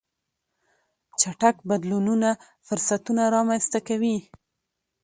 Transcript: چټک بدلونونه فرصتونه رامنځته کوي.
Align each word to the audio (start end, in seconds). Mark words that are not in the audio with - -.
چټک 1.19 1.55
بدلونونه 1.69 2.29
فرصتونه 2.67 3.23
رامنځته 3.35 3.79
کوي. 3.87 4.17